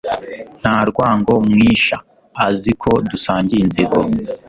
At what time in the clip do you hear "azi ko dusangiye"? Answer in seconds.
2.45-3.59